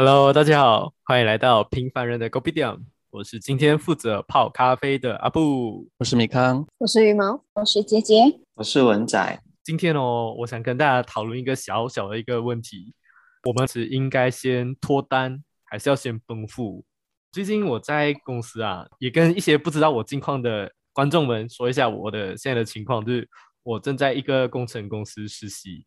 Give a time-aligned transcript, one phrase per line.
[0.00, 2.72] Hello，大家好，欢迎来到平凡人的 Go B 店。
[3.10, 8.22] 我是今天负责泡咖啡的阿布，我是米康，我是羽毛，我是杰杰，
[8.54, 9.42] 我是文仔。
[9.64, 12.94] 今天哦，我想跟大家讨论一个小小的一个问题：
[13.42, 16.84] 我们是应该先脱单，还是要先奔赴？
[17.32, 23.28] 最近我在公司啊，也跟一些不知道我近况的观众们说一下我的现在的情况，就是
[23.64, 25.84] 我正在一个工程公司实习。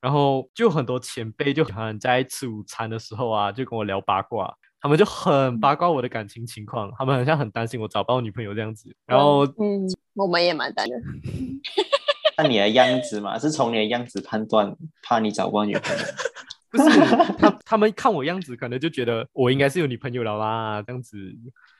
[0.00, 8.94] 然后就很多前辈就喜欢在吃午餐的时候啊，就跟我聊八卦，他们就很八卦我的感情情况，他们好像很担心我找不到女朋友这样子。
[9.06, 10.96] 然后，嗯，我们也蛮担心。
[12.36, 16.02] 看你的样子嘛，是从你的样子判断，怕你找不到女朋友。
[16.72, 17.00] 不是，
[17.36, 21.18] 他他们看我样子，可能就觉得我应该是有女朋友了啦，这样子。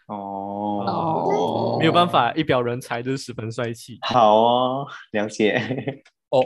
[0.08, 3.98] 哦，没有办法，一表人才就是十分帅气。
[4.02, 6.02] 好哦，了解。
[6.30, 6.44] 哦，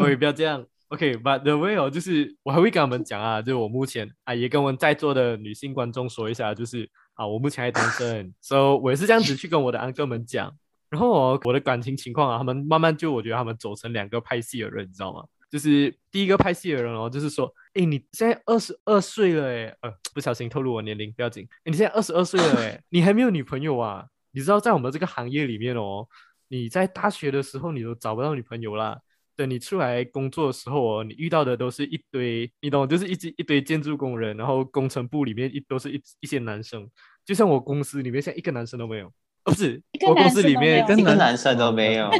[0.00, 0.64] 我也不要这样。
[0.88, 10.50] OK，but the way 哦，就是我还会跟他们讲啊，就是我目前啊，也跟我们在座的女性观众说一下，就是啊，我目前还单身，，so 我也是这样子去跟我的安哥们讲。
[10.88, 15.22] 然后我我的感情情况啊，他们慢慢就我觉得他们走成两个派系的人，你知道吗？
[15.50, 21.46] 就是第一个派系的人哦，就是说，哎，你现在二十二岁了，哎，呃，不小心透露我年龄，不要紧。
[21.64, 24.06] 你现在二十二岁了，哎，你还没有女朋友啊？
[24.32, 26.06] 你知道在我们这个行业里面哦，
[26.48, 28.98] 你在大学的时候你都找不到女朋友啦。
[29.38, 36.90] 等你出来工作的时候哦，你遇到的都是一堆，你懂，就是一一一堆建筑工人，然后工程部里面一都是一一些男生，
[37.24, 39.12] 就像我公司里面，现在一个男生都没有，
[39.44, 42.10] 不是，我公司里面一个男生都没有，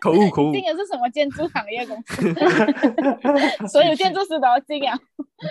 [0.00, 0.52] 口误口误。
[0.54, 2.34] 进的是什么建筑行业公司？
[3.68, 4.98] 所有建筑师都要进啊？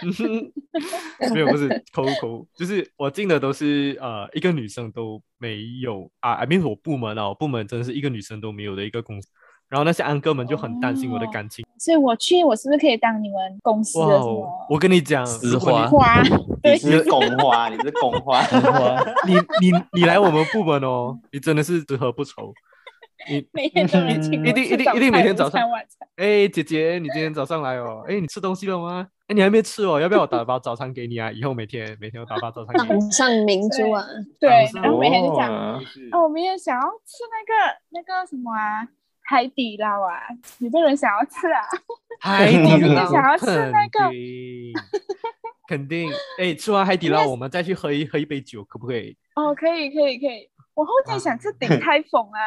[1.32, 9.30] 没有，不是 口误口误，就是我进的都是呃一个女生都没有啊，I mean 我部门啊，我部门真的是一个女生都没有的一个公司。
[9.72, 14.68] 然后那些安哥们就很担心我的感情，所以我去，我是不是可以当你们公司的什么？
[14.70, 16.22] 我跟你讲，丝花花，
[16.62, 18.46] 你是公花，你是公花，
[19.26, 22.54] 你你你来我们部门哦，你真的是只喝不愁。
[23.30, 26.06] 你 每天都一定一定一定每天早上晚餐。
[26.18, 28.04] 哎，姐姐，你今天早上来哦？
[28.10, 29.08] 哎，你吃东西了吗？
[29.28, 30.02] 哎，你还没吃哦？
[30.02, 31.32] 要不要我打包早餐给你啊？
[31.32, 32.76] 以后每天每天我打包早餐。
[32.86, 33.12] 给你。
[33.12, 34.04] 上明珠啊？
[34.38, 35.50] 对，然后每天就讲，
[36.12, 37.54] 哦，我明天想要吃那个
[37.92, 38.86] 那个什么啊？
[39.32, 40.20] 海底捞啊，
[40.60, 41.62] 有没有人想要吃啊？
[42.20, 44.12] 海 底捞想要吃那个，
[45.70, 46.12] 肯定。
[46.38, 49.16] 哎，吃完海底捞，我们再去喝一喝一杯酒，可不可以？
[49.36, 50.50] 哦，可以，可以，可以。
[50.74, 52.40] 我后天想吃鼎泰丰啊。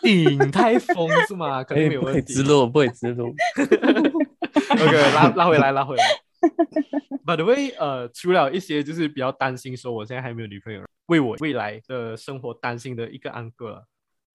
[0.00, 1.62] 鼎泰丰是吗？
[1.62, 2.32] 肯定没有 问题。
[2.32, 3.34] 直路不会直路。
[4.70, 6.04] OK，拉拉回来，拉回来。
[7.26, 13.84] By the way，呃，除了一些就是比较担心说我现在还没有女朋友，为我未来的生活担心的一个安哥，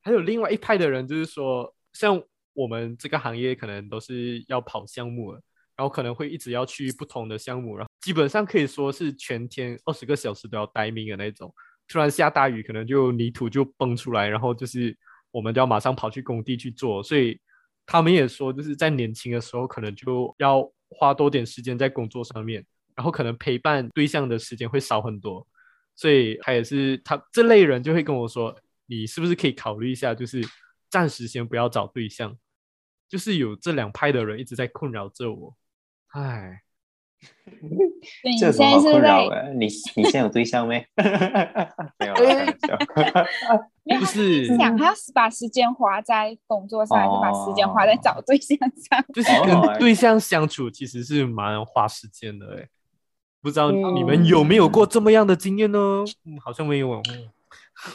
[0.03, 1.73] 还有另外一派的人，就是说。
[1.95, 2.21] 像
[2.53, 5.41] 我们这个行业可能都是要跑项目的，
[5.75, 11.53] 然后可能会一直要去不同的项目，然后基本上可以说是全天二十个小时都要待命的那种。
[11.87, 14.97] 突然下大雨，可能就泥土就崩出来，然后就是
[15.31, 17.03] 我们就要马上跑去工地去做。
[17.03, 17.39] 所以
[17.85, 25.45] 他们也说，就是在年轻的时候可能就要花多点时间在工作上面，然后可能陪伴对象的时间会少很多。
[25.95, 30.41] 所以他也是他这类人就会跟我说，你是不是可以考虑一下，就是。
[30.95, 32.37] 暂时先不要找对象，
[33.09, 35.53] 就是有这两派的人一直在困扰着我。
[36.13, 36.61] 唉，
[38.39, 39.27] 这什么困扰？
[39.51, 39.65] 你
[39.97, 40.87] 你现在有对象没？
[41.99, 49.05] 没有，不是想他把时间花在工作上，还是把时间花在找对象上？
[49.13, 52.57] 就是跟对象相处其实是蛮花时间的。
[52.57, 52.69] 哎，
[53.41, 56.05] 不知道你们有没有过这么样的经验呢？
[56.23, 57.03] 嗯，好像没有。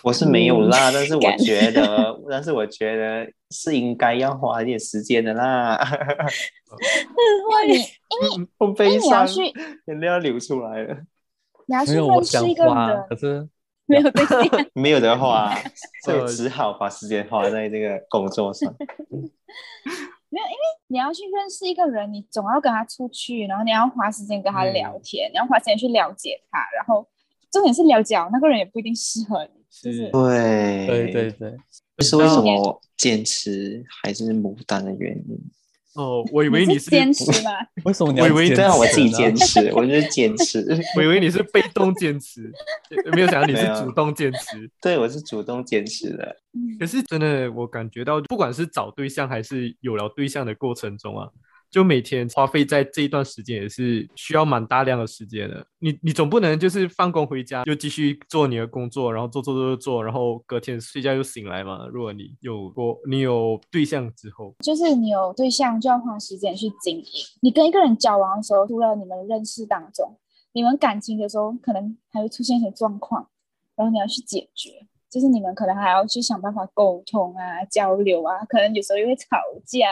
[0.02, 5.78] 我是没有啦，但是我觉得，但是我觉得是应该要花一点时间的啦。
[7.66, 9.26] 因为 因为我悲伤，
[9.86, 10.96] 眼泪要流出来了。
[11.66, 13.48] 你要去认识一个人，可是
[13.86, 15.54] 没有对象，没有的话，
[16.04, 18.72] 所以只好把时间花在这个工作上。
[18.78, 27.08] 没有，因为你要去认识一个人，你总要跟他出去，然后你要花时间跟他聊天，你要花时间去了解他，然后
[27.50, 29.59] 重点是了解那个人也不一定适合你。
[29.70, 31.56] 是，对对对对，
[31.98, 35.38] 这是为什么坚持还是牡丹的原因。
[35.94, 37.50] 哦，我以为你是坚持吗？
[37.84, 38.14] 为什么？
[38.22, 40.64] 我以为这样我自己坚持，我就是坚持。
[40.96, 42.50] 我以为你是被动坚持，
[43.12, 44.70] 没有想到你是主动坚持。
[44.80, 46.36] 对，我是主动坚持的。
[46.78, 51.28] 可是真的，我感觉到，不管是找对象还是有了对象的过程中啊。
[51.70, 55.64] 就每天花费在这一段时间也是需要蛮大量的时间的。
[55.78, 61.86] 你你总不能就是放工回家就继续做你的工作，然后做做做做做，然后隔天睡觉又醒来嘛？
[61.86, 67.04] 如果你有过你有对象之后，就是你有对象就要花时间去经营。
[67.40, 70.18] 你跟一个人交往的时候，除了你们认识当中，
[70.52, 73.28] 你们感情的时候，可能还会出现一些状况，
[73.76, 74.70] 然后你要去解决，
[75.08, 79.86] 就是你们可能还要去想办法沟通啊、交流啊，可能有时候又会吵架，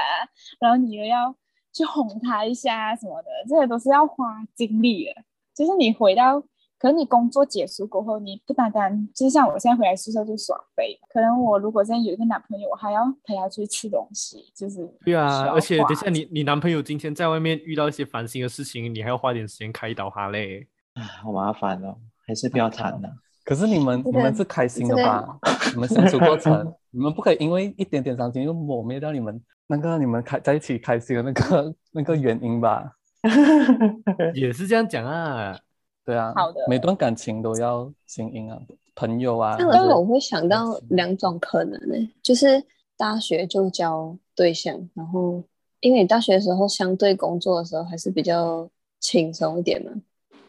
[0.59, 1.35] 然后你又要
[1.73, 5.23] 去哄他一下啊什么的，这些都是要花精力的。
[5.55, 6.41] 就是你回到，
[6.79, 20.69] 可能你工作结束过后，你不单单就是像我现在回来宿舍就耍飞，可能我如果现在有一个男朋友，我还要陪他出去吃东西，就是对啊，而且等一下你你男朋友今天在外面遇到一些烦心的事情，你还要花点时间开导他嘞。
[20.95, 23.11] 啊， 好麻烦哦，还是不要谈了。
[23.49, 25.39] 可是你们这个你们是开心的这个吧？
[25.73, 32.93] 你们相处过程，你们不可以因为一点点伤心就抹灭掉你们那个你们开在一起开心的那个 那个原因吧？
[34.35, 35.59] 也是这样讲啊，
[36.05, 36.61] 对啊，好的。
[36.69, 38.59] 每段感情都要经营啊，
[38.95, 42.63] 朋友啊，这样或者的话我会想到两种可能呢、就是
[42.99, 45.43] 大学就交对象，然后
[45.81, 48.69] 因为你大学的时候相对工作的时候还是比较
[49.01, 49.91] 轻松一点嘛，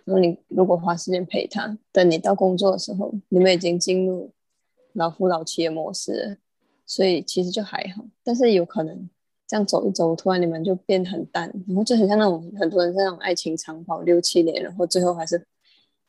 [0.10, 4.32] 然后你如果花时间陪他，等你到工作的时候，你们已经进入
[4.94, 6.38] 老夫老妻的模式了，
[6.88, 9.08] 所以其实就还好，但是有可能
[9.48, 15.46] 这样走一走，突然你们就变很淡，然后就很像那种很多人是那种爱情长跑六七年，然后最后还是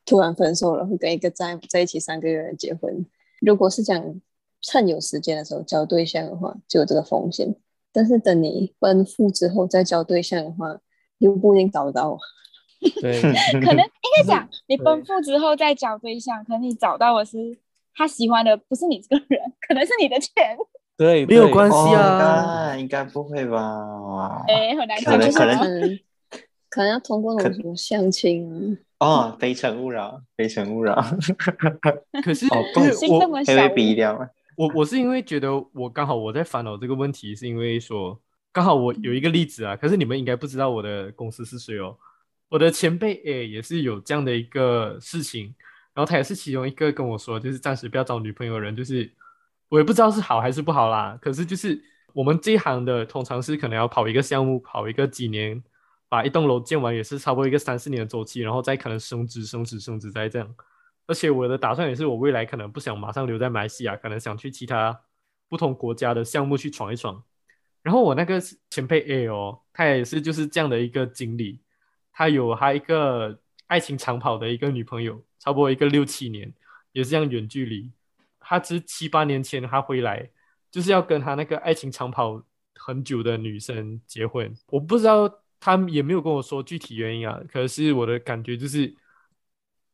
[0.07, 3.05] 突然分手了，会跟一个在在一起三个月的人结婚。
[3.43, 4.19] 如果是讲
[4.63, 7.55] 趁有时间的时候交对象的话，就有这个风险。
[7.93, 10.81] 但是等你奔赴之后再交对象的话，
[11.19, 12.19] 又不一定找得到。
[13.01, 13.21] 对，
[13.61, 17.37] 可能应该讲，你奔赴之后再找对象，可能你找到的是
[17.95, 20.57] 他喜欢的，不是你这个人，可能是你的钱。
[20.97, 22.73] 对，没有对关系啊。
[22.73, 24.43] 哦应该不会吧？
[24.49, 25.99] 哎，很难可讲，能可能就是可能
[26.71, 30.95] 可能要通过那种什么相亲啊，哦，非诚勿扰，非诚勿扰，
[32.23, 34.29] 可是 哦因为心这我会被逼掉吗？
[34.57, 38.19] 我我是因为觉得我刚好我在烦恼这个问题，是因为说
[38.53, 41.97] 刚好我有一个例子啊，可是你们应该不知道我的公司是谁哦。
[42.51, 45.55] 我的前辈诶也是有这样的一个事情，
[45.95, 49.11] 然后他也是其中一个跟我说，就是暂时不要找女朋友的人，就是
[49.69, 51.17] 我也不知道是好还是不好啦。
[51.23, 51.81] 可是就是
[52.13, 55.63] 我们这一行的，通常是可能要跑一个项目，跑一个几年，
[56.09, 60.55] 把一栋楼建完，也是差不多一个三四年的周期，然后再可能升职、升职、升职，再这样。
[61.07, 65.01] 而且我的打算也是，我未来可能不想马上留在马来西亚，可能想去其他
[65.49, 67.23] 不同国家的项目去闯一闯。
[67.83, 71.61] 然后我那个前辈 A 哦，他也是就是这样的一个经历，
[72.21, 76.53] 他有他一个爱情长跑的一个女朋友，差不多一个六七年，
[76.93, 77.91] 也是这样远距离。
[78.39, 80.29] 他只是七八年前他回来，
[80.71, 82.45] 就是要跟他那个爱情长跑
[82.75, 84.55] 很久的女生结婚。
[84.67, 88.95] 我不知道他也没有跟我说具体原因啊，可是我的感觉就是，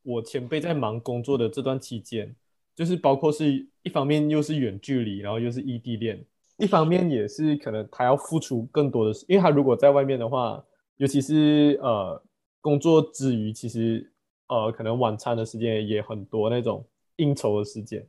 [0.03, 2.35] 我前辈在忙工作的这段期间，
[2.75, 6.25] 就是包括是一方面又是远距离，然后又是异地恋，
[6.57, 10.61] 一方面也是可能他要付出更多的，因为他如果在外面的话，
[10.97, 12.23] 尤其是呃
[12.61, 14.11] 工作之余，其实
[14.49, 16.85] 呃可能晚餐的时间也很多那种
[17.17, 18.07] 应酬的时间。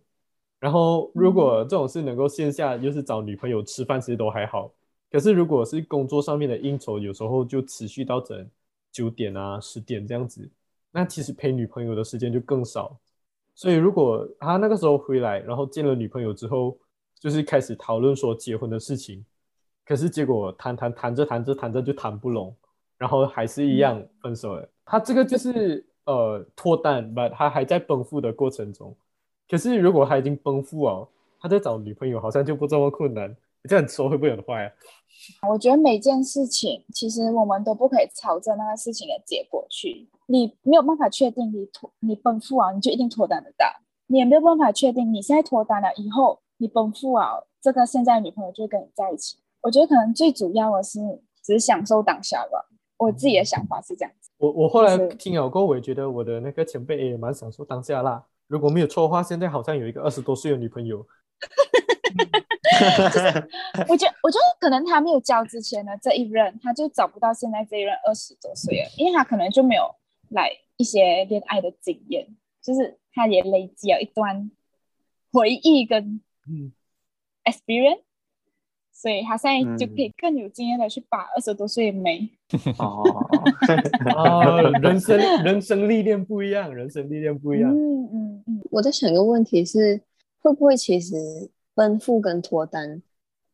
[0.60, 4.74] 然后如果这种事能够线下，就是找女朋友吃饭，其实都还好。
[5.12, 8.50] 可是如果是工作上面的应酬，有时候就持续到整
[8.92, 10.50] 九点啊、十点这样子，
[10.92, 12.98] 那其实陪女朋友的时间就更少。
[13.54, 16.78] 所以如果他那个时候回来，然后见了女朋友之后，
[17.20, 19.24] 就是开始讨论说结婚的事情，
[19.86, 22.56] 可是结果谈谈谈着谈着谈着就谈不拢，
[22.98, 24.70] 然后还是一样分手了。
[24.86, 28.96] 他这个就是呃脱单吧，他还在奔赴的过程中。
[29.50, 31.08] 可是如果他已经奔赴哦，
[31.39, 33.36] 他在找女朋友好像就不这么困难。
[33.68, 34.72] 这样说会不会很坏啊？
[35.50, 40.08] 我觉得每件事情，其实我们都不可以朝着那个事情的结果去。
[40.27, 43.66] 你没有办法确定你脱你奔赴啊，你就一定脱单得到；
[44.08, 49.38] 你也没有办法确定你现在脱单了以后，你奔赴啊，这个现在女朋友就会跟你在一起。
[49.63, 51.00] 我觉得可能最主要的是
[51.44, 52.70] 只是享受当下吧。
[52.98, 54.30] 我自己的想法是这样子。
[54.38, 58.24] 我我后来听了过后，我也觉得我的那个前辈也蛮享受当下啦。
[58.48, 61.06] 如果没有错的话，现在好像有一个二十多岁的女朋友。
[63.89, 69.84] 我觉得，我觉得可能他没有交之前的这一任，他就找不到现在这一任二十多岁了，因为他可能就没有
[70.30, 72.27] 来一些恋爱的经验，
[72.62, 74.51] 就是他也累积了一段
[75.32, 76.72] 回忆跟嗯
[77.44, 78.01] experience，
[79.00, 82.27] 所以他现在就可以更有经验的去把二十多岁的美。
[82.80, 83.04] 哦，
[84.16, 87.72] 啊， 人生人生历练不一样，人生历练不一样。
[87.72, 90.01] 嗯嗯嗯，我在想一个问题是，
[90.42, 91.16] 会不会其实
[91.75, 93.04] 奔赴跟脱单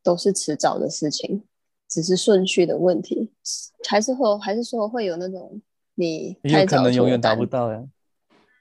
[0.01, 1.43] 都是迟早的事情，
[1.89, 3.29] 只是顺序的问题，
[3.89, 5.61] 还是会有还是说会有那种
[5.95, 7.83] 你也有可能永远达不到呀。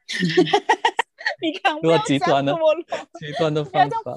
[1.40, 2.52] 你看，如果极端的
[3.20, 4.16] 极端的方法，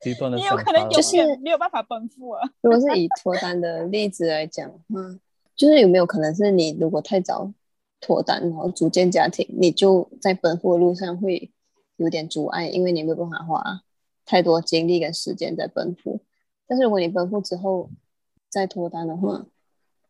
[0.00, 2.48] 极端的你有可能就是没有办法奔赴啊。
[2.60, 5.18] 如果是以脱单的例子来讲，嗯，
[5.56, 7.52] 就是有没有可能是你如果太早
[8.00, 11.50] 脱单，然后组建家庭，你就在奔赴的路上会
[11.96, 13.82] 有点阻碍，因为你没有办法花
[14.24, 16.20] 太多精力跟时间在奔赴。
[16.66, 17.90] 但是如果你奔赴之后
[18.48, 19.46] 再脱单的话，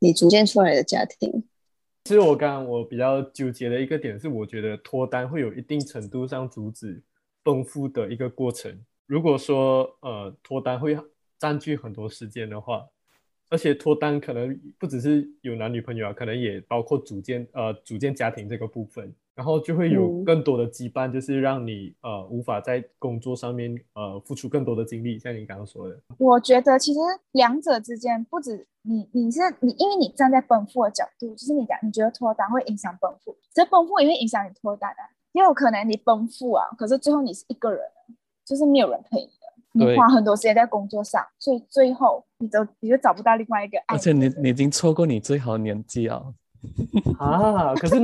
[0.00, 1.44] 你组建出来的家庭，
[2.04, 7.02] 其实我刚刚我比较纠结的一个点是，我觉得脱单会有一定程度上阻止
[7.42, 8.78] 奔赴的一个过程。
[9.08, 10.96] 如果说呃脱单会
[11.38, 12.86] 占据很多时间的话，
[13.48, 20.24] 而且脱单可能不只是有男女朋友啊，可能也包括组建呃组建家庭这个部分，然后就会有嗯。
[20.26, 27.00] 更多的羁绊，就是让你呃无法在工作上面呃付出更多的精力，像你刚刚说的，我觉得其实
[27.32, 37.80] 两者之间不止你，你是你，因为你站在奔赴的角度，就是你讲你觉得脱单会影响奔赴，其实奔赴也会影响你脱单啊，也有可能你奔赴啊，可是最后你是一个人，
[38.48, 46.22] 就是没有人陪你的，你花很多时间在工作上，所以最后你都你就找不到另外一个爱而且你你已经错过你最好的年纪啊！
[47.18, 47.94] 啊，可是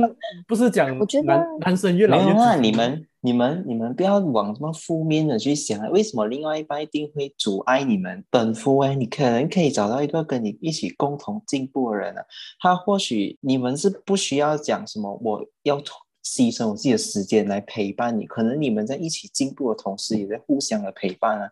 [0.47, 5.89] 不是讲我觉得男男生越老越没有啊，你们、你们、你们不要往什么负面的去想啊。
[5.89, 8.77] 为什么另外一半一定会阻碍你们奔赴？
[8.79, 12.23] 哎，你可能可以找到一个跟你一起共同进步的人啊。
[12.61, 15.81] 他或许你们是不需要讲什么，我要
[16.25, 18.25] 牺牲我自己的时间来陪伴你。
[18.25, 21.51] 可能你们在一起进步的同时，也在互相的陪伴啊。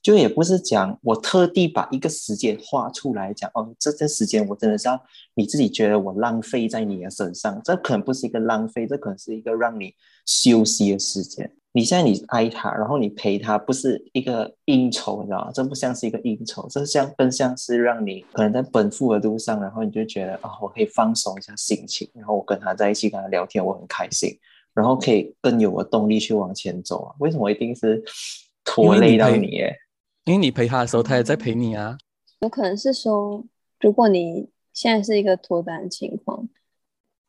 [0.00, 5.02] 就也不是讲我特地把一个时间画出来讲哦，这段时间我真的是要
[5.34, 9.94] 你自己觉得我浪费在你的身上，这可能不是一个浪费，这可能是一个让你
[10.26, 11.50] 休息的时间。
[11.76, 15.50] 你现在你爱他，然后你陪他，不是一个应酬，你知道吗？
[15.52, 24.30] 这不像是一个应酬，这像更像是让你可能在奔赴的路上，然后你就觉得啊、我可以放松一下心情，然后我跟他在一起跟他聊天，我很开心，
[24.72, 27.14] 然后可以更有个动力去往前走啊。
[27.18, 28.00] 为什么一定是
[28.64, 29.48] 拖累到你？
[29.48, 29.76] 耶？
[30.26, 31.98] 因为你陪他的时候，他也在陪你啊。
[32.38, 33.44] 有可能是说，
[33.80, 36.48] 如果你现在是一个脱单情况，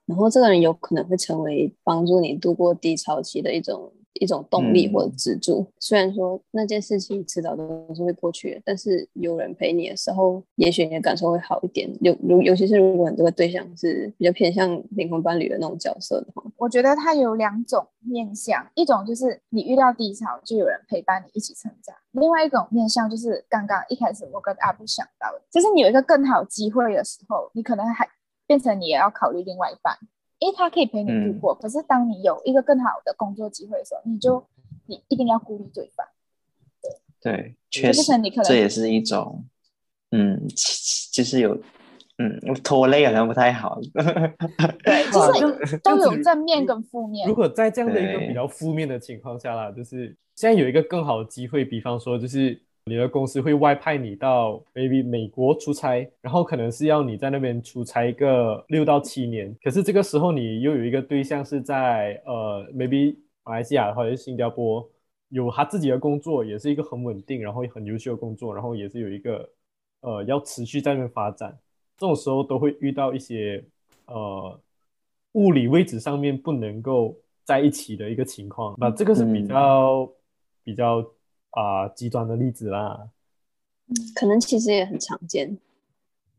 [0.05, 5.65] 然后这个人有可能会成为帮助你度过低潮期的一种一种动力嗯或者支柱。
[5.79, 11.89] 虽然说那件事情迟早都是会过去的，但是有人陪你的时候，也许你的感受会好一点。
[12.01, 28.07] 尤如尤其是如果你这个对象是比较偏向灵魂伴侣的那种角色的话，我觉得它有两种面向，一种就是你遇到低潮就有人陪伴你一起成长，另外一种面向就是刚刚一开始我跟阿布想到的，就是你有一个更好机会的时候，你可能还
[28.47, 29.97] 变成你也要考虑另外一半，
[30.39, 34.45] 因为他可以陪你度嗯过，可是当你有一个更好的工作机会的时候，你就
[34.85, 36.05] 你一定要顾虑对方，
[37.21, 39.45] 对，就确实你可，能这也是一种，
[40.11, 41.57] 嗯，其就是有，
[42.17, 43.79] 嗯，拖累好像不太好。
[44.83, 47.33] 对，哇就是都有正面跟负面如。
[47.33, 64.87] 果在这样的一个比较负面的情况下啦，就是现在有一个更好的机会，比方说就是你的公司会外派你到 maybe 美国出差，然后可能是要你在那边出差一个六到七年，可是这个时候你又有一个对象是在呃 maybe 马来西亚或者是新加坡，
[65.29, 69.49] 有他自己的工作，也是一个很稳定，然后很优秀的工作，然后也是有一个
[70.01, 71.57] 呃要持续在那边发展，
[71.97, 73.63] 这种时候都会遇到一些
[74.05, 74.59] 呃
[75.31, 79.47] 物理位置上面不能够在一起的一个情况，那这个是比嗯。
[79.47, 80.11] 较、
[80.63, 81.03] 比较
[81.55, 83.09] 啊、极端的例子啦。
[84.15, 85.57] 可能其实也很常见。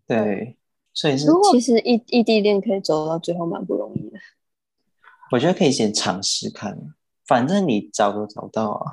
[0.06, 0.56] 对，
[0.92, 4.18] 所以是如果其实异异地恋可以走到最后蛮不容易的。
[5.32, 6.78] 我觉得可以先尝试看，
[7.26, 8.92] 反正你找都找到啊，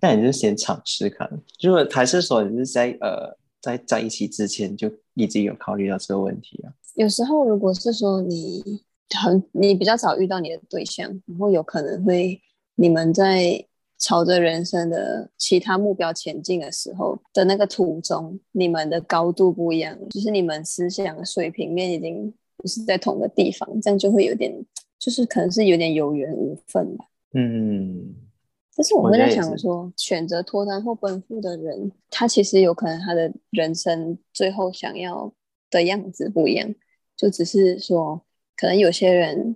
[0.00, 1.30] 那你就先尝试看。
[1.60, 6.72] 如果还是说你是在呃在在一起之前就已经有考虑到这个问题啊？
[6.94, 8.82] 有时候如果是说你
[9.14, 12.40] 很你比较早遇到你的对象，然后有可能会
[12.74, 13.66] 你们在
[14.02, 24.52] 朝着人生的其他目标前进的时候的那个途中，你们的高度不一样，就是你们思想的水平面已经不是在同个地方，这样就会有点，
[24.98, 27.04] 就是可能是有点有缘无分吧。
[27.34, 28.12] 嗯，
[28.76, 35.32] 但是我们在想说，选择脱单或奔赴的人，他其实有可能他的人生最后想要
[35.70, 36.74] 的样子不一样，
[37.16, 38.20] 就只是说，
[38.56, 39.54] 可能有些人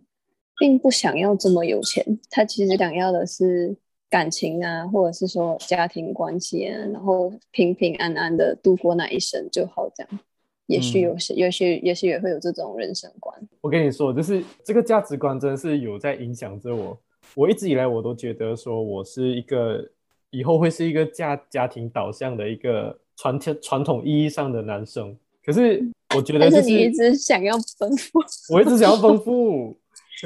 [0.57, 3.77] 并不想要这么有钱，他其实想要的是
[4.09, 10.21] 感情啊，或者是说家庭关系啊，然后平平安安的度过那一生就好，这样。
[10.67, 13.37] 也许嗯有些，也许也许也会有这种人生观。
[13.61, 16.99] 我跟你说，就是这个价值观真的是有在影响着我。
[17.35, 19.89] 我一直以来我都觉得说我是一个
[20.31, 25.17] 以后会是一个家家庭导向的一个传统传统意义上的男生。
[25.45, 25.81] 可是
[26.17, 28.19] 我觉得但就是你一直想要丰富，
[28.53, 29.79] 我一直想要丰富，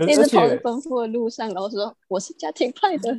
[0.09, 3.19] 一直跑在且奔赴的路上，然后说我是家庭派的。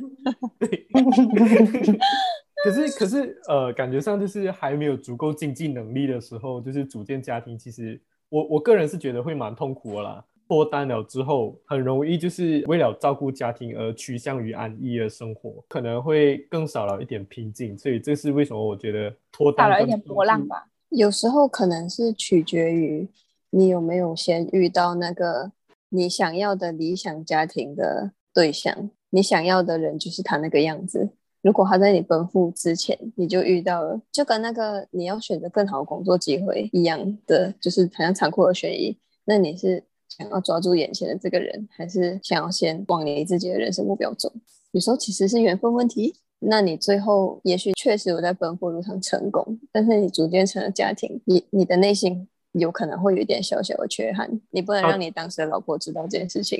[2.64, 10.24] 可是可是呃，感觉上就是还没有足够经济能力的时候，就是组建家庭，其实我我个人是觉得会蛮痛苦的啦。
[10.48, 17.76] 脱单了之后，很容易就是为了照顾家庭而趋向于安逸的生活，可能会更少了一点平静。
[17.78, 20.66] 所以这是为什么我觉得脱单少了一点波浪吧。
[20.90, 23.08] 有时候可能是取决于
[23.48, 25.50] 你有没有先遇到那个
[25.94, 31.10] 你想要的理想家庭的对象，你想要的人就是他那个样子。
[31.42, 38.96] 如果他在你奔赴之前你就遇到了，就跟那个你要选择更好的工作机会一样的，就是好像残酷的选一，
[39.26, 44.32] 那你是想要抓住眼前的这个人，还是想要先往你自己的人生目标走？
[44.70, 46.14] 有时候其实是缘分问题。
[46.44, 56.58] 那你最后也许确实有在奔赴路上成功，但是你逐渐成了家庭，你你的内心有可能会有一点小小的缺憾，你不能好让你当时的老婆知道这件事情。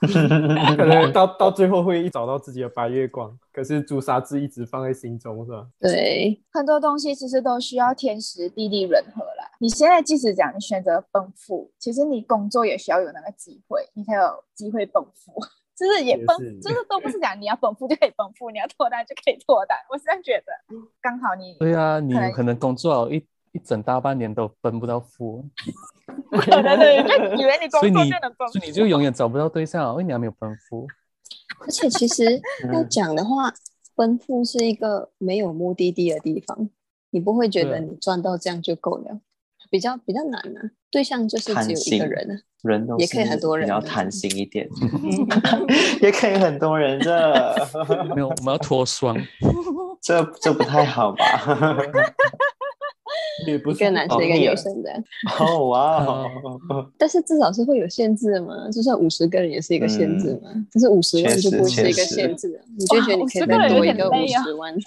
[0.76, 5.66] 可能到到最后会一找到自己的白月光，可是朱砂痣一直放在心中，是吧？
[5.78, 9.50] 对，很多东西其实都需要天时地利人和啦。
[9.60, 15.32] 你现在即使讲你选择奔赴，其实你工作也需要有那个机会，你才有机会奔赴。
[15.78, 19.76] 就是也奔也是，就是都不是讲你要奔赴就可以奔赴，你要脱单就可以脱单。
[19.90, 20.46] 我是这样觉得，
[21.02, 23.22] 刚好你对啊，你可能工作了一
[23.56, 25.42] 一整大半年都奔不到夫，
[26.30, 30.86] 不可能的，就 以为你工作就能奔所以你就永远找不到对象，因为你还没有奔赴。
[31.60, 32.38] 而且其实
[32.70, 33.50] 要讲的话，
[33.94, 36.68] 奔赴是一个没有目的地的地方，
[37.10, 39.20] 你不会觉得你赚到这样就够了，
[39.70, 40.70] 比较比较难啊。
[40.90, 44.68] 对象就是只有一个人啊，人都也可以很多人的比较贪心一点，
[46.02, 47.66] 也可以很多人的，
[48.14, 49.16] 没有，我们要脱双。
[50.02, 51.76] 这这不太好吧？
[53.46, 55.04] 也不是一个男生一个哦女生的，
[55.40, 56.30] 哦哇
[56.98, 64.74] 但是至少是会有限制的嘛，就算五十个人也是一个限制嘛，就是五十万就不会是一个限制了，你就觉得你可以哇50个人有再多一个五十万，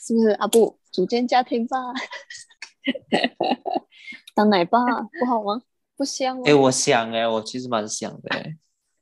[0.00, 0.28] 是不是？
[0.38, 0.46] 啊？
[0.46, 1.76] 不组建家庭吧，
[4.34, 5.62] 当奶爸不好吗？
[5.96, 6.42] 不香吗？
[6.46, 8.56] 哎，我想哎，我其实蛮想的哎，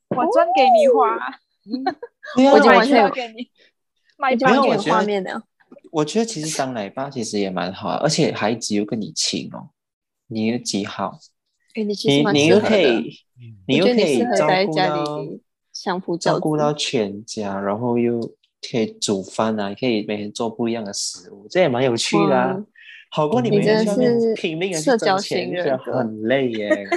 [0.09, 1.17] 我赚给你花，
[2.53, 3.51] 我已经完全有车给你，
[4.91, 5.43] 画面了。
[5.91, 9.71] 我觉得其实当奶爸其实也蛮好的，而且孩子又跟你亲哦，
[10.29, 11.19] 你又几好，
[11.75, 13.11] 哎，你你你又可以，
[13.67, 15.27] 你又可以照顾到
[15.73, 18.21] 相夫照顾到全家，然后又
[18.71, 22.65] 可以煮饭啊，可以每天做不一样的食物，这也蛮有趣的啊哇。
[23.13, 26.71] 好过你你每天真的是拼命的去社交人格很累耶。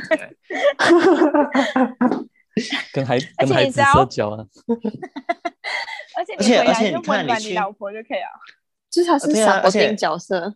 [2.93, 4.45] 跟孩跟孩子社交啊，
[6.15, 8.29] 而且而且而你看你老婆就可以了。
[8.93, 10.55] 就是他是对啊而且傻波丁角色，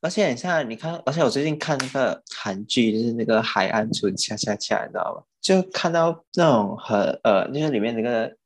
[0.00, 5.22] 而且你像你看，而且我最近看那个韩剧，就是那个《海岸村恰恰恰》，你知道吗？
[5.40, 8.36] 就看到那种很呃，就是里面那个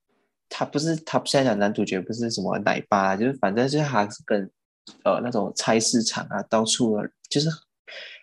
[0.51, 4.51] 他不是他现在讲男主角不是什么奶爸啊，就是反正就是他是跟
[5.03, 6.99] 呃那种菜市场啊，到处
[7.31, 7.49] 就是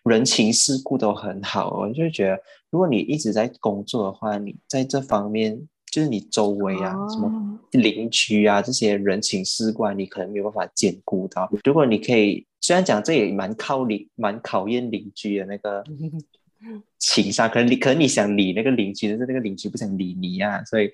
[0.03, 1.71] 人情世故都很好。
[1.71, 11.49] 我就觉得，如果你一直在工作的话，你在这方面就是你周围啊，什么哦邻居啊这些人情世故啊，你可能没有办法兼顾到。
[11.63, 15.83] 如果你可以，虽然讲这也蛮靠邻，蛮考验邻居的那个
[16.99, 20.91] 情商，可能你可能你想理那个邻居，但是那个邻居不想理你啊，所以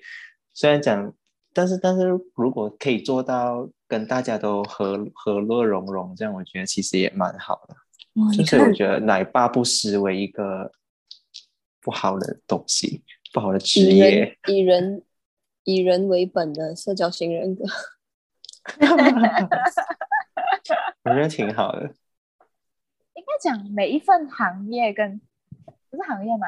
[0.54, 1.12] 虽然讲，
[1.52, 7.76] 但是但是如果可以做到跟大家都和和乐融融，这样我觉得其实也蛮好的。
[8.34, 10.72] 就是我看觉得奶爸不失为一个
[11.82, 13.02] 不好的东西，
[13.34, 14.36] 不好的职以业人。
[14.46, 15.02] 以人
[15.64, 17.64] 以人为本的社交型人格，
[21.02, 21.92] 我觉得挺好的。
[23.14, 25.20] 应该讲每一份行业跟
[25.90, 26.46] 不是行业嘛，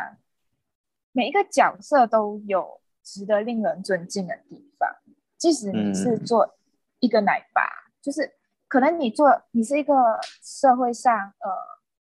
[1.10, 4.88] 每一个角色都有值得令人尊敬的地方。
[5.36, 6.56] 即使你是嗯做
[7.00, 7.62] 一个奶爸，
[8.00, 8.36] 就是
[8.68, 9.92] 可能你做你是一个
[10.40, 11.50] 社会上呃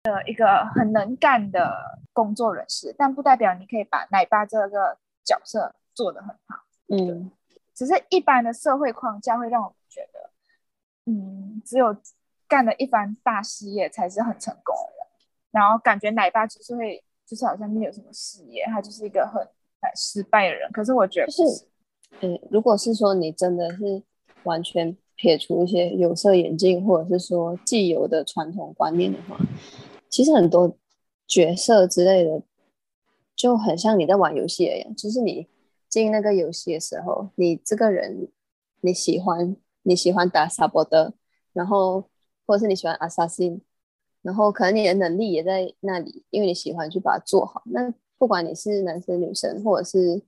[0.02, 6.64] 的一个很能干的工作人士，但不代表你可以把奶爸这个角色做得很好。
[6.88, 7.30] 嗯，
[7.74, 10.30] 只是一般的社会框架会让我们觉得，
[11.06, 11.94] 嗯，只有
[12.48, 15.06] 干了一番大事业才是很成功的人，
[15.50, 20.70] 然后感觉奶爸就是会，就是好像没有什么事业，他就是一个很很失败的人。
[20.72, 21.66] 可是我觉得不就是
[22.22, 24.02] 嗯，如果是说你真的是
[24.42, 29.36] 完全撇除一些有色眼镜，或者是说既有的传统观念的话，
[30.10, 30.76] 其实很多
[31.26, 32.42] 角色之类的
[33.34, 35.46] 就很像你在玩游戏一样，就是你
[35.88, 38.28] 进那个游戏的时候，你这个人
[38.82, 41.14] 你喜欢你喜欢打萨博德，
[41.52, 42.04] 然后
[42.44, 43.60] 或者是你喜欢 assassin，
[44.22, 47.62] 然后可能你的能力也在那里，因为你喜欢去把它做好。
[47.66, 50.20] 那不管你是男生女生，或者是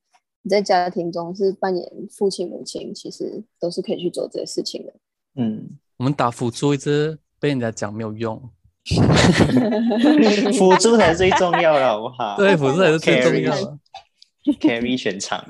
[0.43, 4.95] 你在家庭中是扮演父亲母亲，其实都是可以去做这些事情的。
[5.35, 8.43] 嗯，我们打辅助一直被人家讲没有用，
[10.59, 12.37] 辅助才是最重要的，好不好？
[12.37, 13.79] 对，辅助才是最重要的。
[14.61, 15.39] ，carry 全场。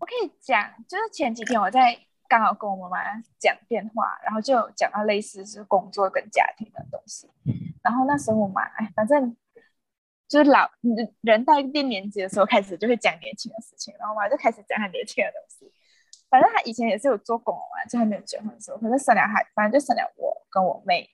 [0.00, 1.96] 我可以讲，就是前几天我在
[2.28, 2.98] 刚好跟我妈妈
[3.38, 7.30] 讲电话，然后就讲到类似是工作跟家庭的东西。
[7.82, 9.36] 然后那时候我妈，哎，反正
[10.28, 15.72] 就是老人人到一定年纪的时候，开始就会讲年轻的事情，然后我妈就开始讲她年轻的东西。
[16.28, 21.08] 反正她以前也是有做工啊，就还没有结婚的时候，可是生了孩，反正就生了我跟我妹，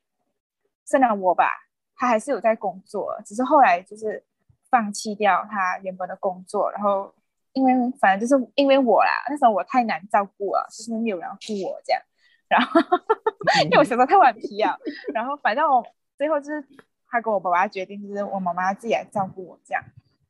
[0.88, 1.50] 生了我吧，
[1.96, 4.24] 他还是有在工作，只是后来就是
[4.70, 7.12] 放弃掉他原本的工作，然后
[7.52, 12.02] 因为反正就是因为我啦，那时候我太难照顾了，就是没有人顾我这样，
[12.48, 12.80] 然后
[13.64, 14.76] 因为我小时候太顽皮啊，
[15.12, 15.84] 然后反正我
[16.16, 16.64] 最后就是
[17.08, 19.82] 他跟我爸爸决定，就是我妈妈自己来照顾我这样，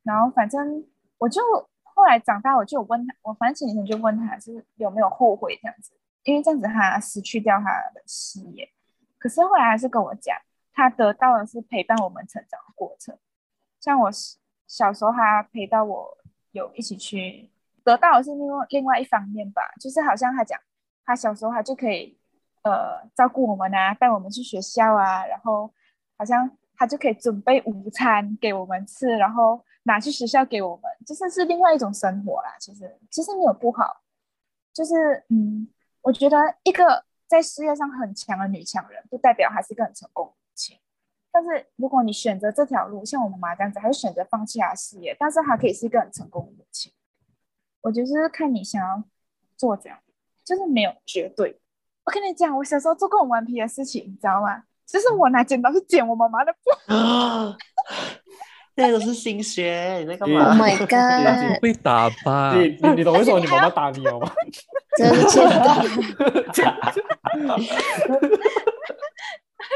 [0.03, 0.85] 然后反正
[1.17, 1.41] 我就
[1.83, 5.91] 后来长大，我就有问他，我反正前几天就问他就是有没有后悔这样子，
[6.23, 8.69] 因为这样子他失去掉他的事业，
[9.17, 10.37] 可是后来还是跟我讲，
[10.79, 13.17] 他得到的是陪伴我们成长的过程，
[13.81, 14.09] 像我
[14.65, 16.17] 小时候他陪到我
[16.51, 17.51] 有一起去，
[17.83, 20.57] 得到的是另外另外一方面吧，就是好像他讲
[21.03, 22.17] 他小时候他就可以
[22.63, 25.69] 呃照顾我们啊，带我们去学校啊，然后
[26.17, 32.55] 好像他就可以准备午餐给我们吃，然后拿去学校给我们，就是是另外一种生活啦。
[32.57, 34.01] 其实其实没有不好，
[34.73, 35.67] 就是嗯，
[36.03, 40.33] 我觉得一个在事业上很强的女强人，不代表她是一个很成功。
[41.41, 46.91] 但是如果你选择这条路，像我妈妈这样子，还是选择放弃她的事业，但是她可以是一个很成功的母亲。
[47.79, 49.01] 我觉得就是看你想要
[49.55, 49.97] 做怎样，
[50.43, 51.57] 就是没有绝对。
[52.03, 54.63] 我跟你讲，我小时候做过很顽皮的事情，你知道吗？
[54.85, 56.93] 就是我拿剪刀去剪我妈妈的布。
[56.93, 57.55] 啊，
[58.75, 61.61] 那都是心学，你在干 Oh？my god！
[61.61, 62.53] 会打吧？
[62.57, 64.29] 你你你懂为什么你妈妈打你了吗？
[64.97, 65.15] 真的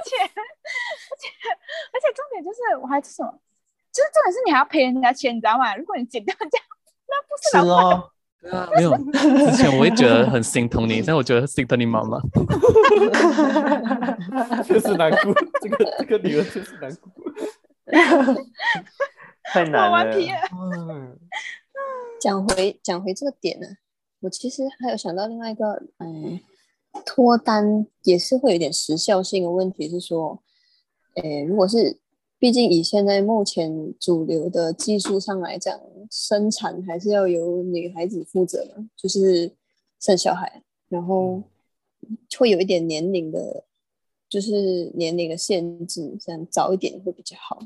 [0.04, 0.28] 且而
[1.19, 1.28] 且
[1.91, 3.39] 而且重点就是我还是什么，
[3.91, 5.76] 就是重点是你还要赔人家钱，你知道吗？
[5.76, 6.65] 如果你剪掉这样，
[7.08, 8.10] 那不是是老板哦，
[8.41, 8.96] 对啊，没有。
[9.52, 12.19] 之前我也觉得 很心疼你，但我觉得心疼你妈妈。
[14.63, 17.12] 确实难过，这个这个女儿确实难过。
[19.43, 20.06] 太难了。
[22.19, 23.67] 讲回讲回这个点呢，
[24.22, 26.39] 我其实还有想到另外一个，嗯，
[27.06, 30.41] 脱单也是会有点时效性的问题，是说，
[31.15, 31.99] 诶，如果是，
[32.39, 35.79] 毕竟以现在目前主流的技术上来讲，
[36.12, 39.51] 生产还是要由女孩子负责嘛，就是
[39.99, 41.41] 生小孩，然后
[42.38, 43.63] 会有一点年龄的，
[44.29, 47.60] 就是年龄的限制，这样早一点会比较好。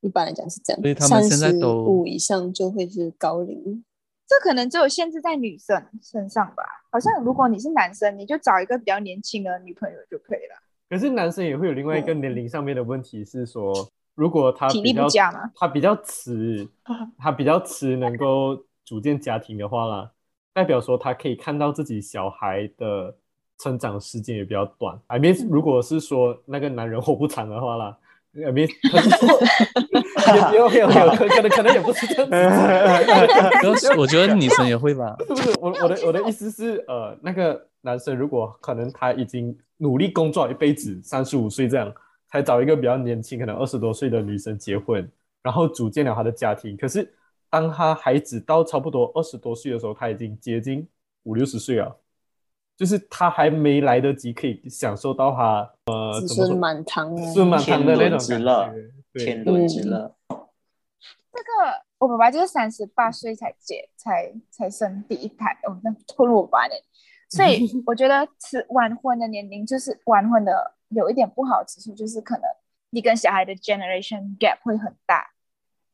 [0.00, 3.84] 一般来讲是这样，所以他们现在三十都五以上就会是高龄。
[4.32, 6.62] 这可能只有限制在女生身上吧。
[6.90, 10.56] 好像如果你是男生，你就找一个比较年轻的女朋友就可以了。
[10.88, 13.74] 可是男生也会有另外一个年龄上面的问题，是说，
[14.14, 16.66] 如果他体力不佳嘛他比较迟，
[17.18, 20.10] 他比较迟能够组建家庭的话啦，
[20.54, 23.14] 代表说他可以看到自己小孩的
[23.58, 24.98] 成长时间也比较短。
[25.08, 27.98] I mean，如果是说那个男人活不长的话啦
[28.34, 28.72] ，I 是
[30.52, 32.32] 也有有有可可能可能也不是这样子。
[33.60, 35.14] 可是我觉得女生也会吧。
[35.26, 41.92] 不是我我的我的意思是，呃，那个男生如果可能他已经努力工作一辈子，三十五岁这样，
[42.28, 45.10] 才找一个比较年轻，可能二十多岁的女生结婚，
[45.42, 46.76] 然后组建了他的家庭。
[46.76, 47.12] 可是
[47.50, 50.86] 当他孩子到差不多二十多岁的时候，他已经接近
[51.24, 51.96] 五六十岁了，
[52.76, 58.90] 就是他还没来得及可以享受到他呃子孙满堂啊，子孙满堂的那种感觉。
[59.12, 60.16] 对天伦之乐。
[60.28, 66.74] 这个我爸爸就是三十八岁才结，才才生第一胎，哦，那透露我爸呢。
[67.28, 72.44] 所以 我觉得迟晚婚的年龄就是晚婚的有一点不好之处，就是可能
[72.90, 75.30] 你跟小孩的 generation gap 会很大，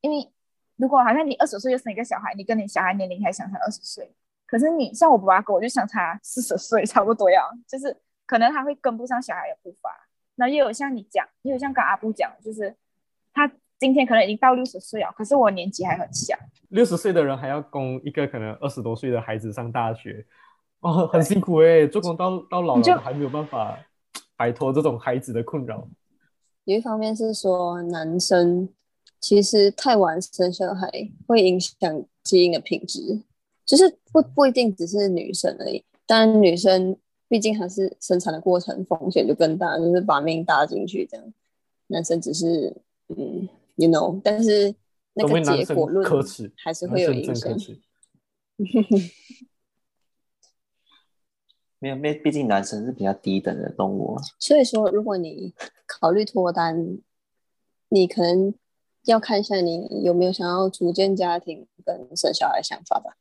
[0.01, 0.33] 因为
[0.77, 4.13] 如果好像你二十岁就生一个小孩，你跟你小孩年龄还相差二十岁，
[4.47, 10.09] 可是你像我爸爸跟我就相差四十岁，差不多呀，就是可能他会跟不上小孩的步伐。
[10.35, 12.75] 那也有像你讲，也有像刚阿布讲，就是
[13.39, 16.37] 他今天可能已经到六十岁了，可是我年纪还很小。
[16.71, 20.27] 六十岁的人还要供一个可能二十多岁的孩子上大学，
[20.81, 23.79] 哦，很辛苦哎，做工到到老了还没有办法
[24.37, 25.89] 摆脱这种孩子的困扰。
[26.65, 28.69] 有一方面是说，男生
[29.21, 30.91] 其实太晚生小孩
[31.29, 33.23] 会影响基因的品质，
[33.65, 35.85] 就是不不一定只是女生而已。
[36.07, 36.97] 当然，女生
[37.29, 41.33] 毕竟还是生产的过程风险就更大，就是把命搭进去这样。
[41.87, 42.77] 男生只是
[43.09, 44.75] 嗯，you know，但是
[45.15, 47.57] 那个结果论可耻，还是会有影响。
[51.81, 54.23] 没有，没毕竟男生是比较低等的动物啊。
[54.41, 55.55] 所以说，如果你
[55.87, 56.99] 考虑脱单，
[57.89, 58.53] 你可能
[59.05, 63.17] 要看一下你有没有想要组建家庭跟生小孩的想法吧。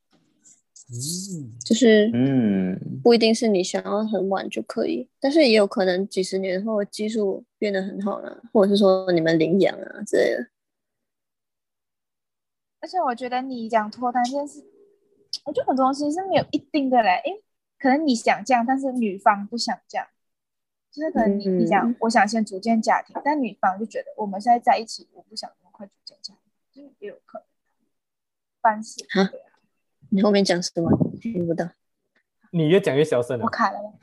[0.90, 10.48] 嗯，就是嗯，不一定是你想要很晚就可以，但是也有可能几十年后技术变得很好了，或者是说你们领养啊之类的。
[12.80, 14.64] 而且我觉得你讲脱单这件事，
[15.44, 17.44] 我觉得很多东西是没有一定的嘞，因为
[17.78, 20.08] 可能你想这样，但是女方不想这样，
[20.90, 21.96] 就是可能你你讲嗯。
[22.00, 26.34] 我想先组建家庭，但女方就觉得我们现在在一起，我不想那么快组建家
[26.72, 27.46] 庭，就是也有可能。
[28.62, 29.47] 凡事哈对啊，
[30.10, 30.90] 你后面讲什么？
[31.22, 31.68] 听不到。
[32.52, 33.50] 你越讲越小声了我。
[33.50, 33.94] 卡了吗？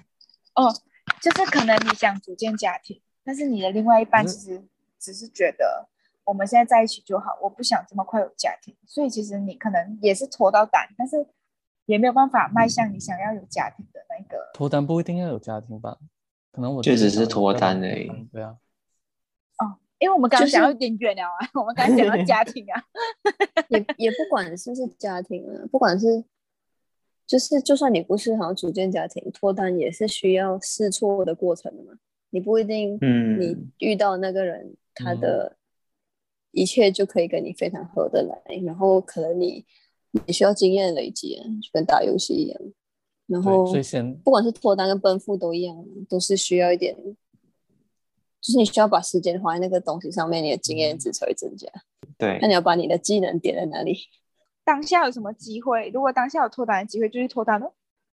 [0.55, 0.73] 哦，
[1.21, 4.63] 就是可能你想组建家庭，但是你的另外一半嗯其实
[4.99, 5.89] 只是觉得
[6.25, 11.27] 我们现在在一起就好，我不想这么快有家庭，所以其实你可能也是脱到单，但是
[11.87, 14.51] 也没有办法迈向你想要有家庭的那个。
[14.55, 15.99] 脱单不一定要有家庭吧？
[16.53, 18.57] 可能我就只是脱单而已对啊，
[20.05, 22.83] 因为我们刚刚就是讲到有点远了啊， 我们刚刚讲到家庭啊，
[23.71, 26.23] 也也不管是不是家庭啊，不管是
[27.27, 31.95] 就是就算你不是想要组建家庭，脱单也是需要试错的过程的嘛。
[32.29, 35.57] 你不一定，嗯你遇到那个人，他嗯的
[36.51, 39.65] 一切就可以跟你非常合得来，然后可能你
[40.27, 42.61] 你需要经验累积啊，就跟打游戏一样。
[43.27, 45.75] 然，后所以先不管是脱单跟奔赴都一样，
[46.11, 46.95] 都是需要一点，
[48.45, 51.67] 就是你需要把时间花在那个东西上面，你的经验值才会增加。
[52.19, 53.97] 对那，你要把你的技能点在哪里？
[54.67, 55.91] 当下有什么机会？
[55.95, 57.69] 如果当下有脱单的机会，就去脱单喽；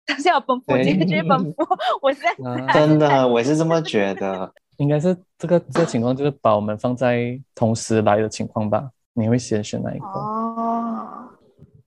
[0.06, 1.54] 当下有奔赴的机会，就去奔赴。
[2.00, 2.32] 我是在
[2.72, 4.52] 真的，我是这么觉得。
[4.76, 8.88] 应该是这个这个情况就是把我们放在同时来的情况吧？
[9.12, 10.06] 你会先选哪一个？
[10.06, 11.28] 哦，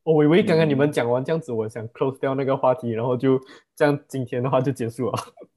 [0.04, 3.40] 我以为刚刚你们讲完这样子，我想 close 掉那个话题，然后就
[3.76, 5.14] 这样今天的话就结束了。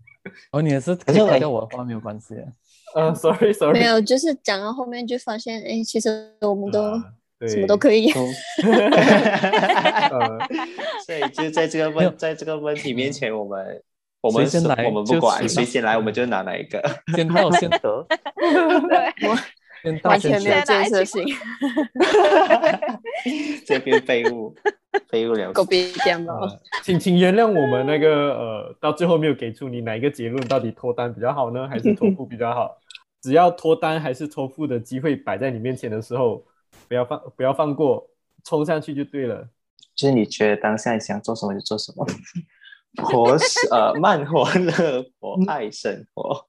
[0.53, 2.35] 哦，你也是可以是我挂掉我的话没有关系。
[2.96, 6.94] 呃，sorry sorry，没有，就是讲到后面就发现，哎，其实我们都
[7.46, 8.11] 什么都可以。
[8.11, 8.20] 都
[8.64, 10.38] 呃，
[11.04, 13.82] 所以就在这个问，在这个问题面前，我们
[14.22, 16.82] 我们先来我们不管谁谁先来，我们就拿哪一个。
[17.14, 19.12] 先到先得，对，
[19.82, 20.64] 先到完先全没有得。
[20.64, 21.22] 建设性，
[23.66, 24.54] 这边废物，
[25.11, 26.32] 废物了狗逼掉了。
[26.32, 32.78] 呃请请原谅我们那个呃，到最后没有给出你哪一个结论，到底脱单比较好呢，还是脱裤比较好？
[33.26, 36.44] 只要脱单还是脱付的机会摆在你面前的时候，
[36.86, 38.08] 不要放不要放过，
[38.44, 39.48] 冲上去就对了。
[39.96, 42.06] 就是你觉得当下你想做什么就做什么，
[43.02, 43.36] 活
[43.72, 46.46] 呃慢活乐活爱生活。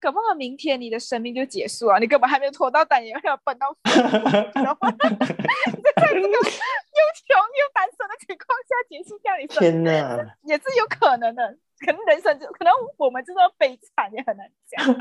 [0.00, 2.00] 搞不好明天你的生命就结束了！
[2.00, 4.08] 你根本还没有脱到单，也没有奔到父母，
[4.54, 10.36] 然后 在这个又穷又单身的情况下结束掉你生命，天哪！
[10.42, 11.56] 也是有可能的。
[11.84, 14.84] 可能人生就可能我们就这么悲惨，也很难讲。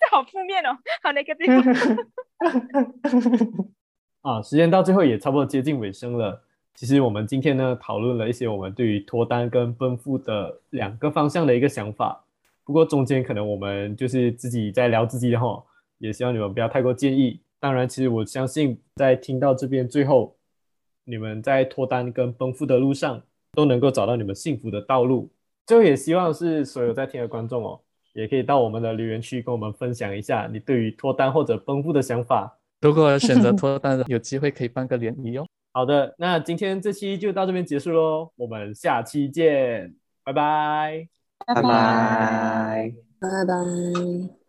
[0.00, 1.62] 这好负面哦，好那个地方。
[4.22, 6.42] 啊，时间到最后也差不多接近尾声了。
[6.74, 12.24] 其实我们今天呢讨论了一些我们对于脱单跟奔赴的两个方向的一个想法，
[12.64, 15.62] 不过中间可能我们就是自己在聊自己的哈，
[15.98, 17.40] 也希望你们不要太过介意。
[17.60, 20.36] 当然，其实我相信在听到这边最后，
[21.04, 23.22] 你们在脱单跟奔赴的路上
[23.54, 25.30] 都能够找到你们幸福的道路。
[25.66, 27.80] 最后也希望是所有在听的观众哦，
[28.12, 32.58] 也可以到我们的留言区跟我们分享一下你对于脱单或者奔赴的想法。
[32.82, 35.46] 如果选择脱单的，有机会可以办个联谊哦。
[35.72, 41.08] 好的，那今天这期就到这边结束喽，我们下期见，拜拜。
[41.46, 42.92] 拜拜。
[43.20, 44.43] 拜拜。